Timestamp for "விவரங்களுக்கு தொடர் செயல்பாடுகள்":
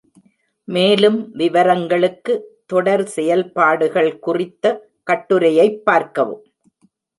1.31-4.19